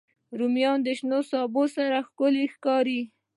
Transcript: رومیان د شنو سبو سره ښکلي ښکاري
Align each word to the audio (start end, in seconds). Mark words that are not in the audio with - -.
رومیان 0.39 0.79
د 0.83 0.87
شنو 0.99 1.19
سبو 1.31 1.63
سره 1.75 1.97
ښکلي 2.07 2.45
ښکاري 2.53 3.01